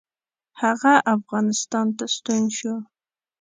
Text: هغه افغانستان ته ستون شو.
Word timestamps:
هغه 0.61 0.93
افغانستان 1.15 1.87
ته 1.97 2.05
ستون 2.15 2.43
شو. 2.57 2.75